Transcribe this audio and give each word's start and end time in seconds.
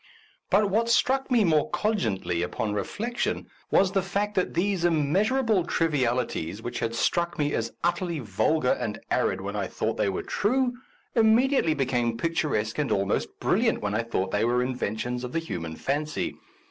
But 0.49 0.71
what 0.71 0.89
struck 0.89 1.29
me 1.29 1.43
more 1.43 1.69
cogently 1.69 2.41
upon 2.41 2.73
reflection 2.73 3.45
was 3.69 3.91
the 3.91 4.01
fact 4.01 4.33
that 4.33 4.55
these 4.55 4.83
immeasurable 4.83 5.63
trivialities, 5.63 6.59
which 6.59 6.79
had 6.79 6.95
struck 6.95 7.37
me 7.37 7.53
as 7.53 7.73
utterly 7.83 8.17
vulgar 8.17 8.71
and 8.71 8.99
arid 9.11 9.41
when 9.41 9.55
I 9.55 9.67
thought 9.67 9.97
they 9.97 10.09
were 10.09 10.23
true, 10.23 10.73
imme 11.15 11.51
diately 11.51 11.77
became 11.77 12.17
picturesque 12.17 12.79
and 12.79 12.91
almost 12.91 13.39
brilliant 13.39 13.81
when 13.83 13.93
I 13.93 14.01
thought 14.01 14.31
they 14.31 14.43
were 14.43 14.63
in 14.63 14.75
ventions 14.75 15.23
of 15.23 15.33
the 15.33 15.37
human 15.37 15.75
fancy. 15.75 16.33